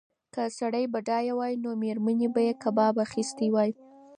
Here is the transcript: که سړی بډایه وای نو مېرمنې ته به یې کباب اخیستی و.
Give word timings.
که 0.33 0.43
سړی 0.57 0.85
بډایه 0.93 1.33
وای 1.39 1.53
نو 1.63 1.69
مېرمنې 1.81 2.27
ته 2.29 2.33
به 2.33 2.41
یې 2.47 2.53
کباب 2.63 2.95
اخیستی 3.05 3.47
و. 3.51 3.55